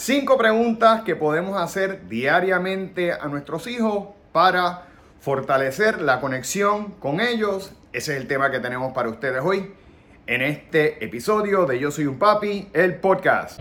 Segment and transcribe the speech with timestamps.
[0.00, 4.84] Cinco preguntas que podemos hacer diariamente a nuestros hijos para
[5.18, 7.72] fortalecer la conexión con ellos.
[7.92, 9.74] Ese es el tema que tenemos para ustedes hoy
[10.28, 13.58] en este episodio de Yo Soy un Papi, el podcast.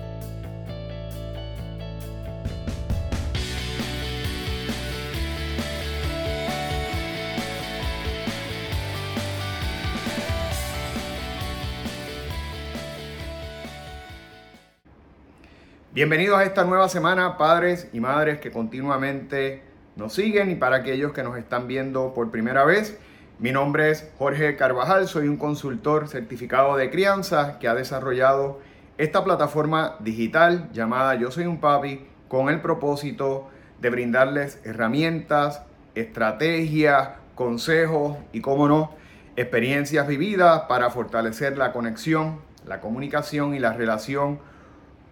[15.98, 19.64] Bienvenidos a esta nueva semana, padres y madres que continuamente
[19.96, 23.00] nos siguen y para aquellos que nos están viendo por primera vez.
[23.40, 28.60] Mi nombre es Jorge Carvajal, soy un consultor certificado de crianza que ha desarrollado
[29.00, 33.48] esta plataforma digital llamada Yo Soy un Papi con el propósito
[33.82, 35.64] de brindarles herramientas,
[35.96, 38.92] estrategias, consejos y, como no,
[39.36, 44.38] experiencias vividas para fortalecer la conexión, la comunicación y la relación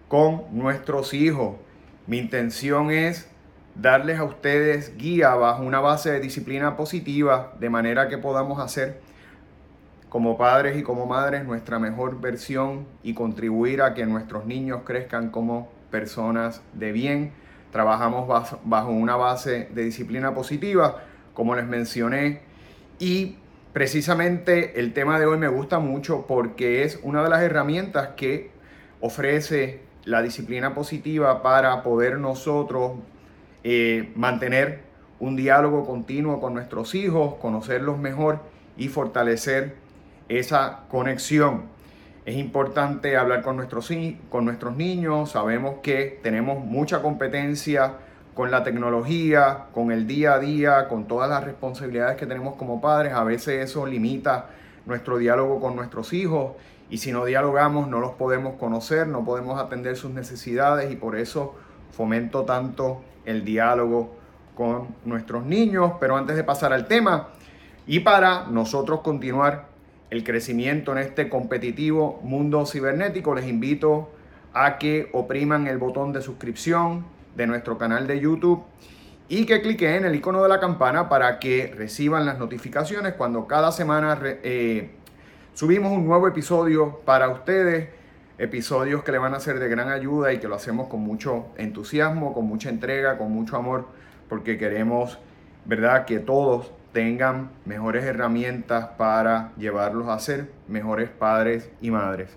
[0.08, 1.56] con nuestros hijos.
[2.06, 3.28] Mi intención es
[3.74, 9.00] darles a ustedes guía bajo una base de disciplina positiva, de manera que podamos hacer
[10.08, 15.30] como padres y como madres nuestra mejor versión y contribuir a que nuestros niños crezcan
[15.30, 17.32] como personas de bien.
[17.72, 21.02] Trabajamos bajo una base de disciplina positiva,
[21.34, 22.40] como les mencioné,
[22.98, 23.36] y
[23.74, 28.50] precisamente el tema de hoy me gusta mucho porque es una de las herramientas que
[29.00, 32.92] ofrece la disciplina positiva para poder nosotros
[33.64, 34.84] eh, mantener
[35.18, 38.38] un diálogo continuo con nuestros hijos, conocerlos mejor
[38.76, 39.74] y fortalecer
[40.28, 41.64] esa conexión.
[42.24, 43.90] Es importante hablar con nuestros,
[44.30, 47.94] con nuestros niños, sabemos que tenemos mucha competencia
[48.34, 52.80] con la tecnología, con el día a día, con todas las responsabilidades que tenemos como
[52.80, 54.50] padres, a veces eso limita
[54.84, 56.52] nuestro diálogo con nuestros hijos
[56.88, 61.16] y si no dialogamos no los podemos conocer, no podemos atender sus necesidades y por
[61.16, 61.54] eso
[61.90, 64.14] fomento tanto el diálogo
[64.54, 65.92] con nuestros niños.
[65.98, 67.28] Pero antes de pasar al tema
[67.86, 69.66] y para nosotros continuar
[70.10, 74.10] el crecimiento en este competitivo mundo cibernético, les invito
[74.54, 77.04] a que opriman el botón de suscripción
[77.34, 78.62] de nuestro canal de YouTube
[79.28, 83.46] y que cliquen en el icono de la campana para que reciban las notificaciones cuando
[83.46, 84.90] cada semana eh,
[85.56, 87.88] subimos un nuevo episodio para ustedes,
[88.36, 91.46] episodios que le van a ser de gran ayuda y que lo hacemos con mucho
[91.56, 93.88] entusiasmo, con mucha entrega, con mucho amor,
[94.28, 95.18] porque queremos,
[95.64, 102.36] ¿verdad?, que todos tengan mejores herramientas para llevarlos a ser mejores padres y madres.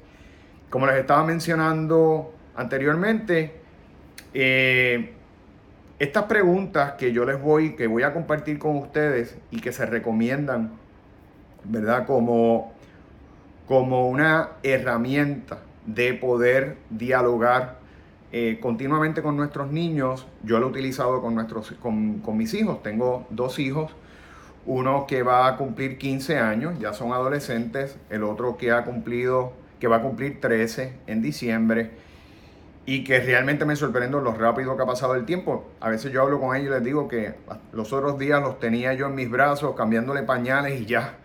[0.69, 3.51] Como les estaba mencionando anteriormente,
[4.33, 5.11] eh,
[5.99, 9.85] estas preguntas que yo les voy, que voy a compartir con ustedes y que se
[9.85, 10.71] recomiendan,
[11.65, 12.05] ¿verdad?
[12.05, 12.78] Como
[13.69, 17.77] como una herramienta de poder dialogar
[18.31, 20.25] eh, continuamente con nuestros niños.
[20.41, 22.81] Yo lo he utilizado con, nuestros, con, mis hijos.
[22.81, 23.91] Tengo dos hijos.
[24.65, 27.95] Uno que va a cumplir 15 años, ya son adolescentes.
[28.09, 31.91] El otro que ha cumplido, que va a cumplir 13 en diciembre.
[32.87, 35.69] Y que realmente me sorprendo lo rápido que ha pasado el tiempo.
[35.79, 37.35] A veces yo hablo con ellos y les digo que
[37.71, 41.18] los otros días los tenía yo en mis brazos cambiándole pañales y ya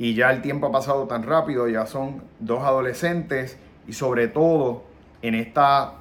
[0.00, 4.84] y ya el tiempo ha pasado tan rápido, ya son dos adolescentes y sobre todo
[5.20, 5.92] en esta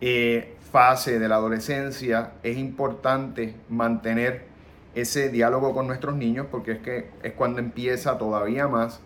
[0.00, 4.46] eh, fase de la adolescencia es importante mantener
[4.94, 9.00] ese diálogo con nuestros niños porque es que es cuando empieza todavía más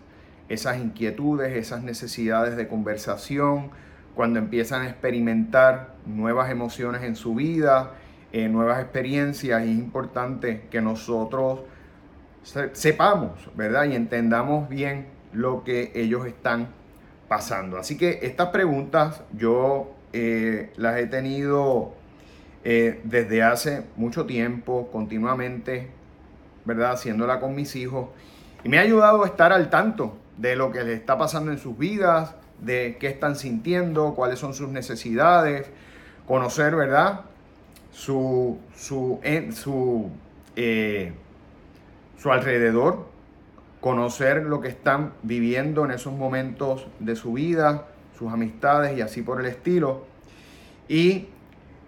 [0.47, 3.71] esas inquietudes, esas necesidades de conversación,
[4.15, 7.91] cuando empiezan a experimentar nuevas emociones en su vida,
[8.31, 11.59] eh, nuevas experiencias, es importante que nosotros
[12.43, 13.85] sepamos, ¿verdad?
[13.85, 16.69] Y entendamos bien lo que ellos están
[17.27, 17.77] pasando.
[17.77, 21.93] Así que estas preguntas yo eh, las he tenido
[22.63, 25.89] eh, desde hace mucho tiempo, continuamente,
[26.65, 26.93] ¿verdad?
[26.93, 28.09] Haciéndola con mis hijos.
[28.63, 31.57] Y me ha ayudado a estar al tanto de lo que les está pasando en
[31.57, 35.69] sus vidas, de qué están sintiendo, cuáles son sus necesidades,
[36.27, 37.21] conocer, ¿verdad?
[37.91, 39.19] Su, su,
[39.53, 40.09] su
[40.55, 41.13] eh,
[42.21, 43.07] su alrededor,
[43.79, 47.87] conocer lo que están viviendo en esos momentos de su vida,
[48.17, 50.05] sus amistades y así por el estilo.
[50.87, 51.29] Y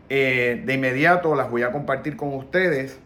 [0.09, 2.99] eh, de inmediato las voy a compartir con ustedes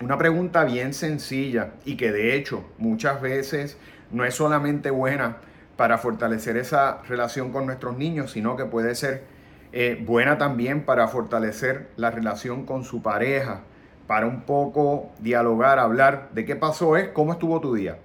[0.00, 3.78] una pregunta bien sencilla y que de hecho muchas veces
[4.10, 5.38] no es solamente buena
[5.76, 9.24] para fortalecer esa relación con nuestros niños, sino que puede ser
[9.72, 13.62] eh, buena también para fortalecer la relación con su pareja,
[14.06, 17.98] para un poco dialogar, hablar de qué pasó es cómo estuvo tu día.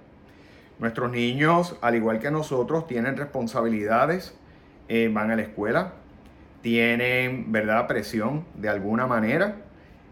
[0.78, 4.36] Nuestros niños, al igual que nosotros, tienen responsabilidades,
[4.88, 5.92] eh, van a la escuela,
[6.60, 9.56] tienen, ¿verdad?, presión de alguna manera,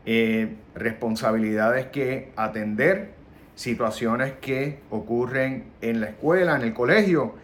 [0.06, 3.14] eh, responsabilidades que atender,
[3.54, 7.34] situaciones que ocurren en la escuela, en el colegio.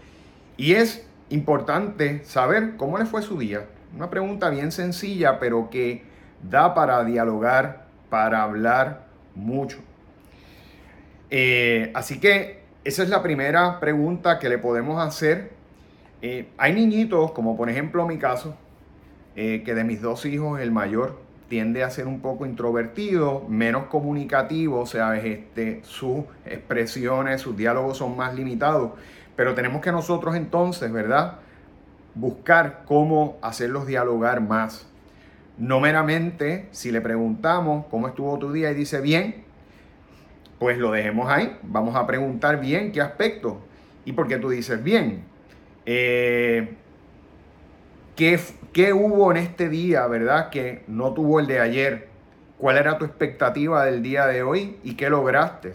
[0.56, 3.66] Y es importante saber cómo le fue su día.
[3.94, 6.04] Una pregunta bien sencilla, pero que
[6.42, 9.78] da para dialogar, para hablar mucho.
[11.30, 15.50] Eh, así que esa es la primera pregunta que le podemos hacer.
[16.22, 18.56] Eh, hay niñitos, como por ejemplo mi caso,
[19.34, 21.18] eh, que de mis dos hijos el mayor
[21.48, 27.98] tiende a ser un poco introvertido, menos comunicativo, o sea, este, sus expresiones, sus diálogos
[27.98, 28.92] son más limitados,
[29.36, 31.38] pero tenemos que nosotros entonces, ¿verdad?
[32.14, 34.86] Buscar cómo hacerlos dialogar más.
[35.58, 39.44] No meramente si le preguntamos cómo estuvo tu día y dice bien,
[40.58, 41.56] pues lo dejemos ahí.
[41.62, 43.60] Vamos a preguntar bien qué aspecto.
[44.04, 45.24] ¿Y por qué tú dices bien?
[45.86, 46.74] Eh,
[48.16, 50.50] ¿qué, hubo en este día, verdad?
[50.50, 52.08] Que no tuvo el de ayer.
[52.58, 55.74] ¿Cuál era tu expectativa del día de hoy y qué lograste?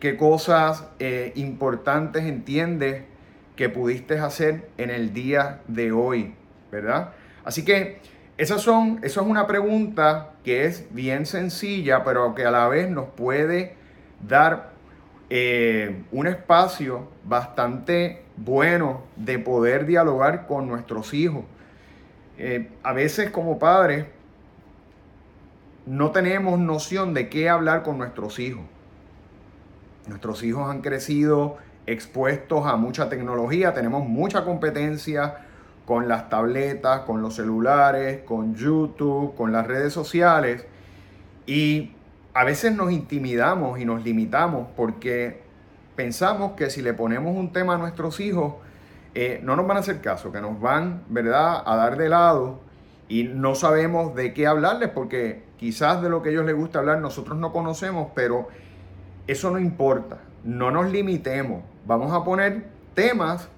[0.00, 3.04] ¿Qué cosas eh, importantes entiendes
[3.54, 6.34] que pudiste hacer en el día de hoy?
[6.72, 7.12] ¿Verdad?
[7.44, 8.00] Así que
[8.40, 13.10] esas son, es una pregunta que es bien sencilla, pero que a la vez nos
[13.10, 13.74] puede
[14.26, 14.70] dar
[15.28, 21.44] eh, un espacio bastante bueno de poder dialogar con nuestros hijos.
[22.38, 24.06] Eh, a veces como padres
[25.84, 28.64] no tenemos noción de qué hablar con nuestros hijos.
[30.06, 35.46] Nuestros hijos han crecido expuestos a mucha tecnología, tenemos mucha competencia
[35.86, 40.66] con las tabletas, con los celulares, con YouTube, con las redes sociales.
[41.46, 41.92] Y
[42.34, 45.42] a veces nos intimidamos y nos limitamos porque
[45.96, 48.54] pensamos que si le ponemos un tema a nuestros hijos,
[49.14, 52.60] eh, no nos van a hacer caso, que nos van, ¿verdad?, a dar de lado
[53.08, 57.00] y no sabemos de qué hablarles porque quizás de lo que ellos les gusta hablar
[57.00, 58.48] nosotros no conocemos, pero
[59.26, 63.48] eso no importa, no nos limitemos, vamos a poner temas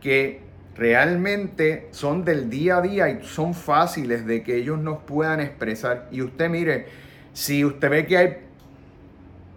[0.00, 0.41] que
[0.76, 6.08] realmente son del día a día y son fáciles de que ellos nos puedan expresar.
[6.10, 6.86] Y usted mire,
[7.32, 8.36] si usted ve que hay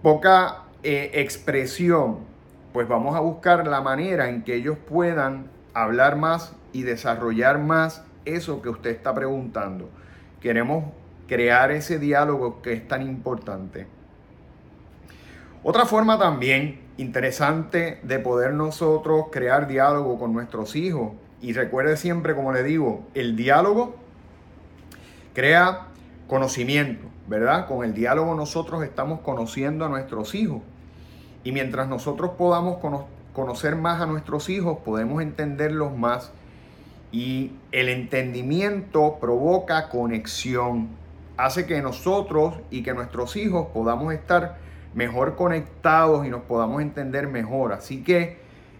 [0.01, 2.19] poca eh, expresión,
[2.73, 8.03] pues vamos a buscar la manera en que ellos puedan hablar más y desarrollar más
[8.25, 9.89] eso que usted está preguntando.
[10.41, 10.85] Queremos
[11.27, 13.87] crear ese diálogo que es tan importante.
[15.67, 22.35] Otra forma también interesante de poder nosotros crear diálogo con nuestros hijos, y recuerde siempre,
[22.35, 23.95] como le digo, el diálogo
[25.33, 25.87] crea
[26.27, 27.07] conocimiento.
[27.27, 27.67] ¿verdad?
[27.67, 30.61] Con el diálogo nosotros estamos conociendo a nuestros hijos.
[31.43, 32.77] Y mientras nosotros podamos
[33.33, 36.31] conocer más a nuestros hijos, podemos entenderlos más.
[37.11, 40.89] Y el entendimiento provoca conexión.
[41.37, 44.57] Hace que nosotros y que nuestros hijos podamos estar
[44.95, 47.73] mejor conectados y nos podamos entender mejor.
[47.73, 48.37] Así que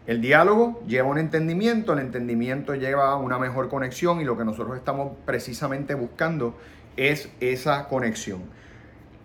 [0.07, 4.77] el diálogo lleva un entendimiento, el entendimiento lleva una mejor conexión y lo que nosotros
[4.77, 6.57] estamos precisamente buscando
[6.95, 8.41] es esa conexión.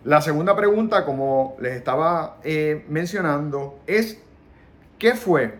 [0.03, 4.19] La segunda pregunta, como les estaba eh, mencionando, es
[4.97, 5.59] ¿qué fue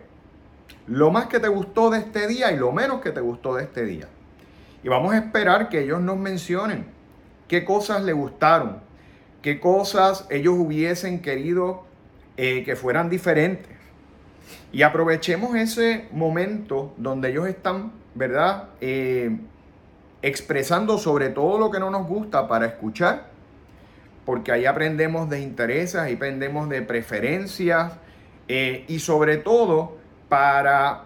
[0.88, 3.62] lo más que te gustó de este día y lo menos que te gustó de
[3.64, 4.08] este día?
[4.82, 6.86] Y vamos a esperar que ellos nos mencionen
[7.46, 8.80] qué cosas les gustaron,
[9.42, 11.84] qué cosas ellos hubiesen querido
[12.36, 13.70] eh, que fueran diferentes.
[14.72, 18.68] Y aprovechemos ese momento donde ellos están, ¿verdad?
[18.80, 19.36] Eh,
[20.22, 23.26] expresando sobre todo lo que no nos gusta para escuchar,
[24.24, 27.92] porque ahí aprendemos de intereses, ahí aprendemos de preferencias
[28.48, 29.96] eh, y sobre todo
[30.28, 31.04] para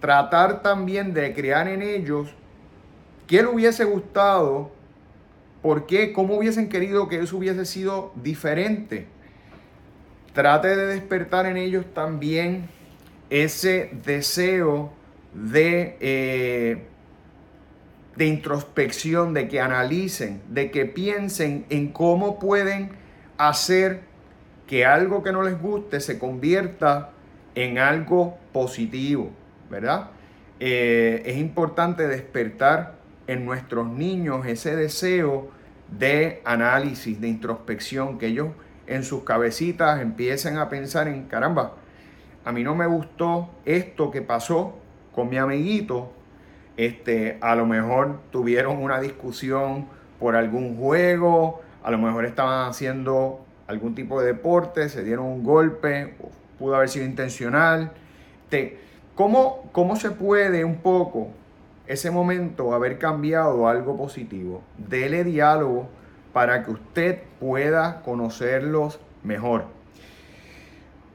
[0.00, 2.28] tratar también de crear en ellos
[3.26, 4.70] qué le hubiese gustado,
[5.64, 9.06] por qué, cómo hubiesen querido que eso hubiese sido diferente.
[10.34, 12.68] Trate de despertar en ellos también
[13.30, 14.92] ese deseo
[15.32, 16.82] de eh,
[18.14, 22.90] de introspección, de que analicen, de que piensen en cómo pueden
[23.38, 24.00] hacer
[24.66, 27.12] que algo que no les guste se convierta
[27.54, 29.30] en algo positivo,
[29.70, 30.10] ¿verdad?
[30.60, 35.48] Eh, es importante despertar en nuestros niños ese deseo
[35.98, 38.48] de análisis, de introspección, que ellos
[38.86, 41.74] en sus cabecitas empiecen a pensar en, caramba,
[42.44, 44.76] a mí no me gustó esto que pasó
[45.14, 46.12] con mi amiguito,
[46.76, 49.86] este, a lo mejor tuvieron una discusión
[50.18, 55.44] por algún juego, a lo mejor estaban haciendo algún tipo de deporte, se dieron un
[55.44, 56.14] golpe,
[56.58, 57.92] pudo haber sido intencional.
[59.14, 61.30] ¿cómo, ¿Cómo se puede un poco
[61.86, 64.62] ese momento haber cambiado algo positivo.
[64.78, 65.88] Dele diálogo
[66.32, 69.66] para que usted pueda conocerlos mejor.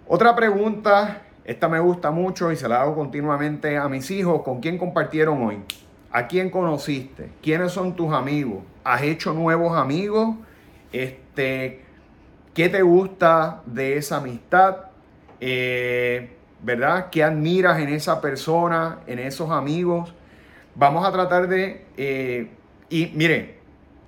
[0.07, 4.41] Otra pregunta, esta me gusta mucho y se la hago continuamente a mis hijos.
[4.43, 5.61] ¿Con quién compartieron hoy?
[6.11, 7.29] ¿A quién conociste?
[7.41, 8.63] ¿Quiénes son tus amigos?
[8.83, 10.35] ¿Has hecho nuevos amigos?
[10.91, 11.83] Este,
[12.53, 14.77] ¿Qué te gusta de esa amistad?
[15.39, 17.09] Eh, ¿Verdad?
[17.11, 20.13] ¿Qué admiras en esa persona, en esos amigos?
[20.79, 21.83] Vamos a tratar de...
[21.97, 22.49] Eh,
[22.87, 23.59] y mire,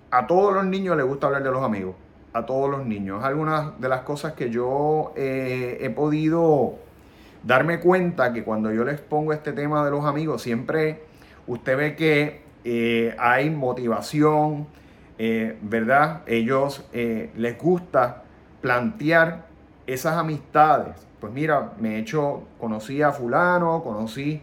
[0.09, 1.95] a todos los niños les gusta hablar de los amigos.
[2.31, 3.19] A todos los niños.
[3.19, 6.75] Es alguna de las cosas que yo eh, he podido
[7.43, 11.03] darme cuenta que cuando yo les pongo este tema de los amigos, siempre
[11.45, 14.67] usted ve que hay motivación,
[15.61, 16.21] ¿verdad?
[16.25, 18.23] Ellos les gusta
[18.61, 19.45] plantear
[19.87, 21.05] esas amistades.
[21.19, 24.41] Pues mira, me he hecho, conocí a fulano, conocí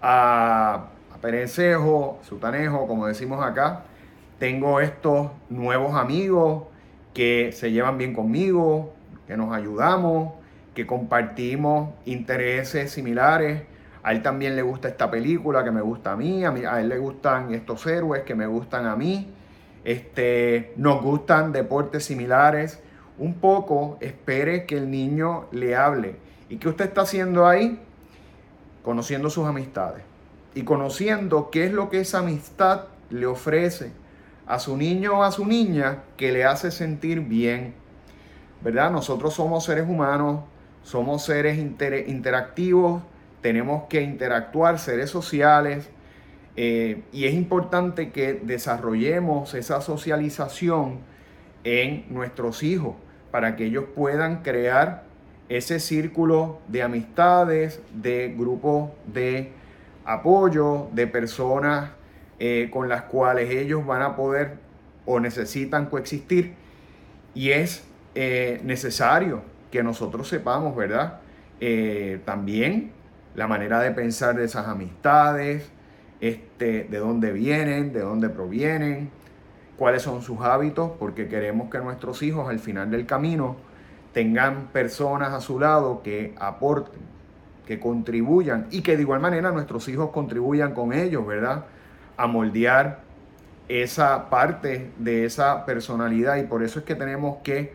[0.00, 0.88] a,
[1.22, 3.84] a Perencejo, Sutanejo, como decimos acá.
[4.40, 6.64] Tengo estos nuevos amigos
[7.14, 8.92] que se llevan bien conmigo,
[9.28, 10.32] que nos ayudamos,
[10.74, 13.62] que compartimos intereses similares.
[14.02, 16.80] A él también le gusta esta película que me gusta a mí, a, mí, a
[16.80, 19.32] él le gustan estos héroes que me gustan a mí.
[19.84, 22.82] Este, nos gustan deportes similares
[23.18, 26.16] un poco, espere que el niño le hable.
[26.48, 27.80] ¿Y qué usted está haciendo ahí?
[28.82, 30.11] Conociendo sus amistades
[30.54, 33.92] y conociendo qué es lo que esa amistad le ofrece
[34.46, 37.74] a su niño o a su niña que le hace sentir bien.
[38.62, 38.90] ¿Verdad?
[38.90, 40.40] Nosotros somos seres humanos,
[40.82, 43.02] somos seres interactivos,
[43.40, 45.88] tenemos que interactuar, seres sociales,
[46.56, 51.00] eh, y es importante que desarrollemos esa socialización
[51.64, 52.94] en nuestros hijos
[53.30, 55.04] para que ellos puedan crear
[55.48, 59.52] ese círculo de amistades, de grupos de
[60.04, 61.90] apoyo, de personas
[62.38, 64.58] eh, con las cuales ellos van a poder
[65.06, 66.54] o necesitan coexistir.
[67.34, 71.20] Y es eh, necesario que nosotros sepamos, ¿verdad?
[71.60, 72.92] Eh, también
[73.34, 75.70] la manera de pensar de esas amistades,
[76.20, 79.10] este, de dónde vienen, de dónde provienen,
[79.76, 83.56] cuáles son sus hábitos, porque queremos que nuestros hijos al final del camino
[84.12, 87.00] tengan personas a su lado que aporten,
[87.66, 91.64] que contribuyan y que de igual manera nuestros hijos contribuyan con ellos, ¿verdad?
[92.16, 93.00] A moldear
[93.68, 97.72] esa parte de esa personalidad y por eso es que tenemos que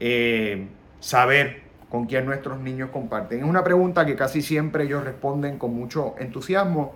[0.00, 0.68] eh,
[1.00, 3.40] saber con quién nuestros niños comparten.
[3.40, 6.94] Es una pregunta que casi siempre ellos responden con mucho entusiasmo.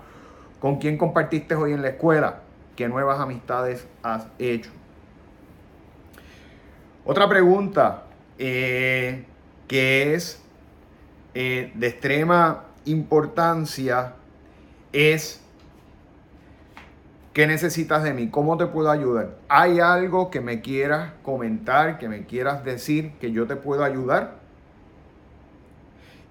[0.59, 2.41] ¿Con quién compartiste hoy en la escuela?
[2.77, 4.71] ¿Qué nuevas amistades has hecho?
[7.05, 8.05] Otra pregunta
[8.37, 9.25] eh,
[9.67, 10.43] que es
[11.35, 14.15] eh, de extrema importancia
[14.93, 15.41] es
[17.33, 18.29] ¿qué necesitas de mí?
[18.29, 19.37] ¿Cómo te puedo ayudar?
[19.49, 24.41] ¿Hay algo que me quieras comentar, que me quieras decir que yo te puedo ayudar?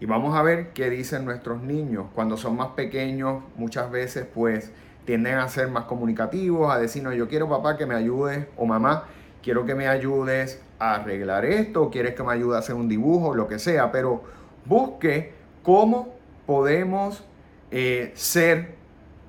[0.02, 2.08] Y vamos a ver qué dicen nuestros niños.
[2.16, 4.72] Cuando son más pequeños, muchas veces pues
[5.06, 8.66] tienden a ser más comunicativos, a decir, no, yo quiero papá que me ayudes o
[8.66, 9.06] mamá,
[9.42, 13.34] quiero que me ayudes a arreglar esto, quieres que me ayude a hacer un dibujo,
[13.34, 14.24] lo que sea, pero
[14.70, 15.34] busque
[15.64, 16.14] cómo
[16.46, 17.24] podemos
[17.72, 18.76] eh, ser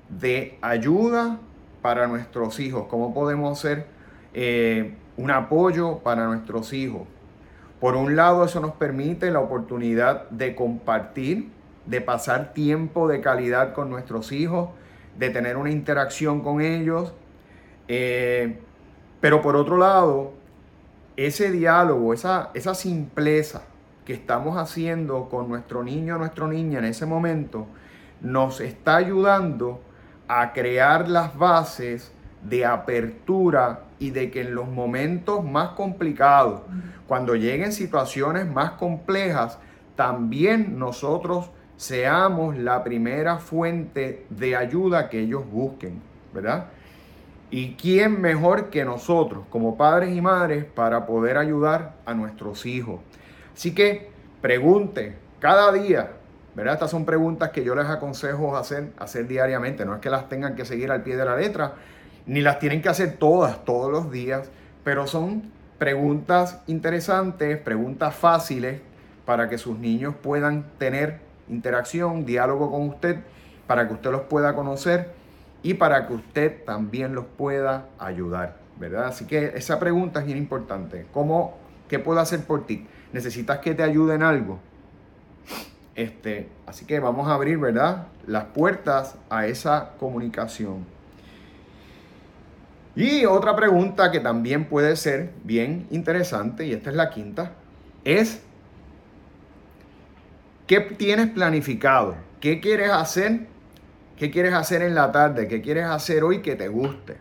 [0.07, 1.39] de ayuda
[1.81, 3.87] para nuestros hijos, cómo podemos ser
[4.35, 7.01] eh, un apoyo para nuestros hijos.
[7.79, 11.49] Por un lado, eso nos permite la oportunidad de compartir,
[11.87, 14.69] de pasar tiempo de calidad con nuestros hijos,
[15.17, 17.13] de tener una interacción con ellos.
[17.87, 18.59] Eh,
[19.19, 20.33] pero por otro lado,
[21.17, 23.63] ese diálogo, esa, esa simpleza
[24.05, 27.67] que estamos haciendo con nuestro niño o nuestra niña en ese momento,
[28.21, 29.81] nos está ayudando
[30.27, 32.11] a crear las bases
[32.43, 36.61] de apertura y de que en los momentos más complicados,
[37.07, 39.59] cuando lleguen situaciones más complejas,
[39.95, 46.01] también nosotros seamos la primera fuente de ayuda que ellos busquen,
[46.33, 46.67] ¿verdad?
[47.49, 53.01] ¿Y quién mejor que nosotros como padres y madres para poder ayudar a nuestros hijos?
[53.53, 54.09] Así que
[54.41, 56.11] pregunte cada día,
[56.55, 56.75] ¿verdad?
[56.75, 60.55] Estas son preguntas que yo les aconsejo hacer, hacer diariamente, no es que las tengan
[60.55, 61.75] que seguir al pie de la letra,
[62.25, 64.49] ni las tienen que hacer todas, todos los días,
[64.83, 68.81] pero son preguntas interesantes, preguntas fáciles
[69.25, 73.17] para que sus niños puedan tener interacción, diálogo con usted,
[73.67, 75.13] para que usted los pueda conocer
[75.63, 79.05] y para que usted también los pueda ayudar, ¿verdad?
[79.05, 81.05] Así que esa pregunta es bien importante.
[81.13, 82.87] ¿Cómo, qué puedo hacer por ti?
[83.13, 84.59] ¿Necesitas que te ayude en algo?
[85.95, 88.07] Este, así que vamos a abrir, ¿verdad?
[88.25, 90.85] Las puertas a esa comunicación.
[92.95, 97.53] Y otra pregunta que también puede ser bien interesante, y esta es la quinta,
[98.03, 98.41] es,
[100.67, 102.15] ¿qué tienes planificado?
[102.39, 103.47] ¿Qué quieres hacer?
[104.17, 105.47] ¿Qué quieres hacer en la tarde?
[105.47, 107.17] ¿Qué quieres hacer hoy que te guste?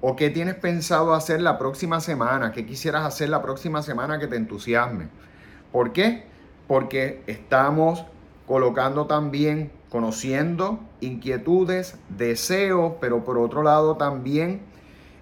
[0.00, 2.52] ¿O qué tienes pensado hacer la próxima semana?
[2.52, 5.08] ¿Qué quisieras hacer la próxima semana que te entusiasme?
[5.72, 6.24] ¿Por qué?
[6.68, 8.04] Porque estamos
[8.46, 14.60] colocando también, conociendo inquietudes, deseos, pero por otro lado también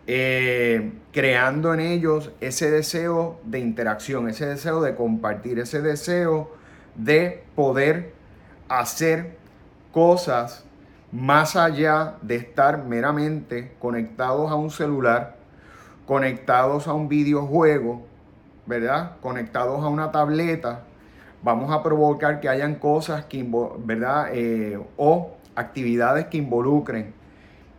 [0.07, 6.53] eh, creando en ellos ese deseo de interacción, ese deseo de compartir, ese deseo
[6.95, 8.13] de poder
[8.69, 9.37] hacer
[9.91, 10.66] cosas
[11.13, 15.37] más allá de estar meramente conectados a un celular,
[16.07, 18.07] conectados a un videojuego,
[18.67, 19.13] ¿verdad?
[19.21, 20.83] Conectados a una tableta,
[21.43, 23.47] vamos a provocar que hayan cosas que,
[23.79, 24.29] ¿verdad?
[24.33, 27.15] Eh, o actividades que involucren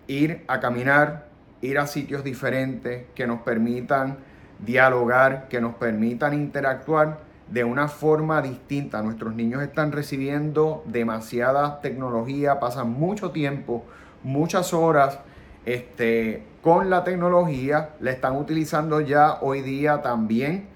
[0.07, 1.27] ir a caminar,
[1.61, 4.17] ir a sitios diferentes que nos permitan
[4.59, 9.01] dialogar, que nos permitan interactuar de una forma distinta.
[9.01, 13.85] Nuestros niños están recibiendo demasiada tecnología, pasan mucho tiempo,
[14.23, 15.19] muchas horas
[15.65, 20.67] este, con la tecnología, la están utilizando ya hoy día también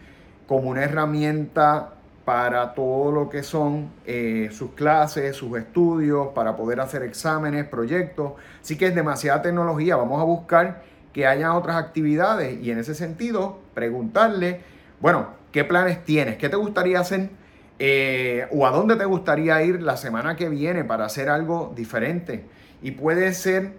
[0.47, 1.93] como una herramienta
[2.25, 8.33] para todo lo que son eh, sus clases, sus estudios, para poder hacer exámenes, proyectos.
[8.61, 9.95] Así que es demasiada tecnología.
[9.95, 14.61] Vamos a buscar que haya otras actividades y en ese sentido preguntarle,
[15.01, 16.37] bueno, ¿qué planes tienes?
[16.37, 17.29] ¿Qué te gustaría hacer?
[17.79, 22.45] Eh, ¿O a dónde te gustaría ir la semana que viene para hacer algo diferente?
[22.83, 23.73] Y puede ser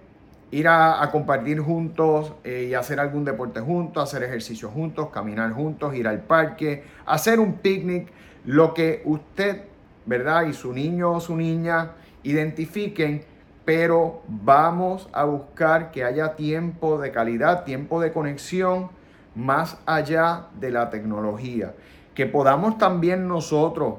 [0.50, 5.94] ir a, compartir juntos eh, y hacer algún deporte juntos, hacer ejercicio juntos, caminar juntos,
[5.94, 8.08] ir al parque, hacer un picnic
[8.44, 9.62] lo que usted,
[10.04, 10.46] ¿verdad?
[10.46, 11.92] Y su niño o su niña
[12.24, 13.24] identifiquen,
[13.64, 18.90] pero vamos a buscar que haya tiempo de calidad, tiempo de conexión
[19.34, 21.74] más allá de la tecnología.
[22.14, 23.94] Que podamos también nosotros,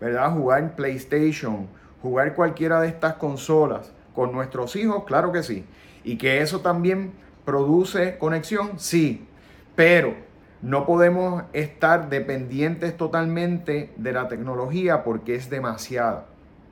[0.00, 0.32] ¿verdad?
[0.32, 1.66] Jugar en PlayStation,
[2.02, 5.64] jugar cualquiera de estas consolas con nuestros hijos, claro que sí.
[6.04, 7.12] Y que eso también
[7.44, 9.26] produce conexión, sí.
[9.74, 10.14] Pero
[10.62, 16.24] no podemos estar dependientes totalmente de la tecnología porque es demasiado,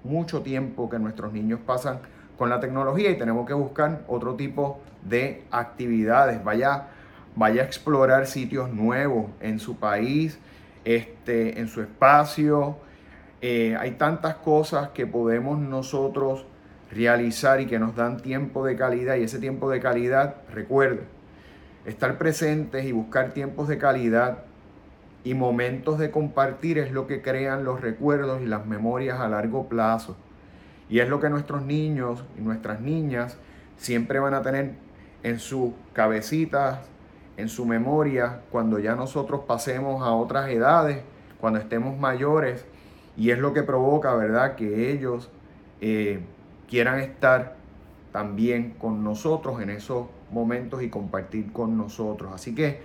[0.03, 2.01] mucho tiempo que nuestros niños pasan
[2.39, 6.43] con la tecnología y tenemos que buscar otro tipo de actividades.
[6.43, 6.89] Vaya,
[7.37, 10.39] vaya a explorar sitios nuevos en su país,
[10.85, 12.77] este, en su espacio.
[13.41, 16.47] Eh, hay tantas cosas que podemos nosotros
[16.91, 21.03] realizar y que nos dan tiempo de calidad y ese tiempo de calidad, recuerde,
[21.85, 24.39] Estar presentes y buscar tiempos de calidad
[25.23, 29.69] y momentos de compartir es lo que crean los recuerdos y las memorias a largo
[29.69, 30.17] plazo.
[30.89, 33.37] Y es lo que nuestros niños y nuestras niñas
[33.77, 34.73] siempre van a tener
[35.23, 36.79] en sus cabecitas,
[37.37, 41.03] en su memoria, cuando ya nosotros pasemos a otras edades,
[41.41, 42.65] cuando estemos mayores.
[43.17, 45.31] Y es lo que provoca, ¿verdad?, que ellos
[45.81, 46.21] eh,
[46.69, 47.57] quieran estar
[48.13, 52.33] también con nosotros en esos momentos y compartir con nosotros.
[52.33, 52.81] Así que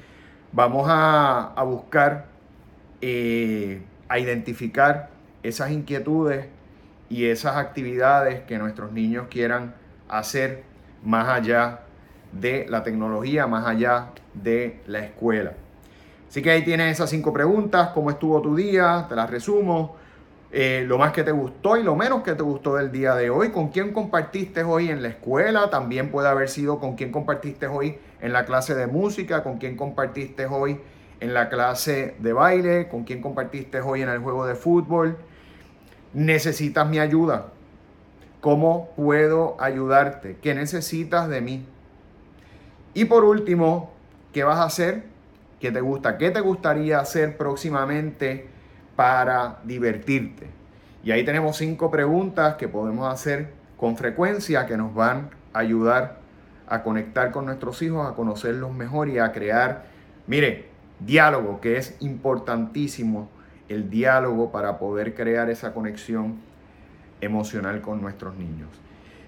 [0.51, 2.25] vamos a, buscar,
[3.01, 5.09] eh, a identificar
[5.43, 6.47] esas inquietudes
[7.09, 9.73] y esas actividades que nuestros niños quieran
[10.07, 10.63] hacer
[11.03, 11.81] más allá
[12.31, 14.09] de la tecnología, más allá
[14.43, 15.53] de la escuela.
[16.29, 19.95] Así que ahí tienes esas cinco preguntas, cómo estuvo tu día, te las resumo.
[20.51, 23.29] Eh, lo más que te gustó y lo menos que te gustó del día de
[23.29, 27.67] hoy, con quién compartiste hoy en la escuela, también puede haber sido con quién compartiste
[27.67, 30.79] hoy en la clase de música, con quién compartiste hoy
[31.19, 35.17] en la clase de baile, con quién compartiste hoy en el juego de fútbol.
[36.13, 37.47] Necesitas mi ayuda.
[38.41, 40.37] ¿Cómo puedo ayudarte?
[40.41, 41.65] ¿Qué necesitas de mí?
[42.93, 43.91] Y por último,
[44.33, 45.03] ¿qué vas a hacer?
[45.59, 46.17] ¿Qué te gusta?
[46.17, 48.47] ¿Qué te gustaría hacer próximamente?
[48.99, 50.47] para divertirte.
[51.05, 56.17] Y ahí tenemos cinco preguntas que podemos hacer con frecuencia que nos van a ayudar
[56.67, 59.85] a conectar con nuestros hijos, a conocerlos mejor y a crear,
[60.27, 60.65] mire,
[60.99, 63.29] diálogo, que es importantísimo
[63.69, 66.41] el diálogo para poder crear esa conexión
[67.21, 68.67] emocional con nuestros niños.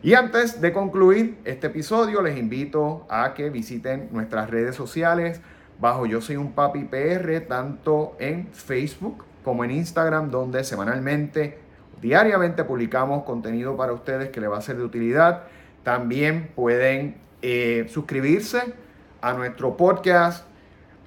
[0.03, 5.41] Y antes de concluir este episodio, les invito a que visiten nuestras redes sociales
[5.79, 11.59] bajo Yo Soy un Papi PR, tanto en Facebook como en Instagram, donde semanalmente,
[12.01, 15.43] diariamente publicamos contenido para ustedes que les va a ser de utilidad.
[15.83, 18.73] También pueden eh, suscribirse
[19.21, 20.47] a nuestro podcast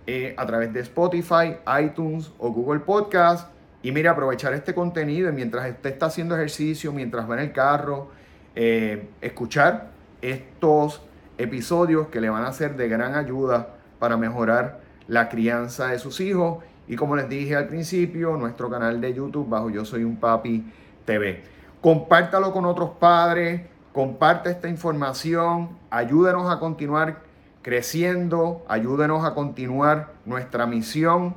[0.06, 3.50] eh, a través de Spotify, iTunes o Google Podcast.
[3.82, 8.22] Y mire, aprovechar este contenido mientras usted está haciendo ejercicio, mientras va en el carro,
[8.54, 9.90] eh, escuchar
[10.22, 11.02] estos
[11.38, 16.20] episodios que le van a ser de gran ayuda para mejorar la crianza de sus
[16.20, 16.62] hijos.
[16.86, 20.64] Y como les dije al principio, nuestro canal de YouTube bajo Yo Soy un Papi
[21.04, 21.42] TV.
[21.80, 23.62] Compártalo con otros padres,
[23.92, 27.20] comparte esta información, ayúdenos a continuar
[27.62, 31.34] creciendo, ayúdenos a continuar nuestra misión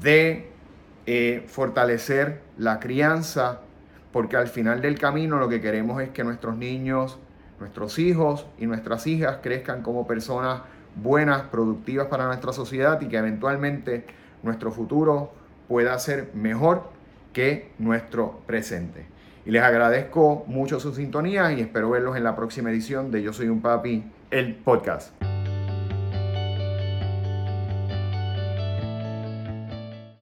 [0.00, 0.50] de
[1.06, 3.60] eh, fortalecer la crianza,
[4.12, 7.18] porque al final del camino lo que queremos es que nuestros niños,
[7.60, 10.62] nuestros hijos y nuestras hijas crezcan como personas
[10.96, 14.04] buenas, productivas para nuestra sociedad y que eventualmente
[14.42, 15.32] nuestro futuro
[15.68, 16.90] pueda ser mejor
[17.32, 19.06] que nuestro presente.
[19.44, 23.32] Y les agradezco mucho su sintonía y espero verlos en la próxima edición de Yo
[23.32, 25.12] Soy un Papi, el podcast.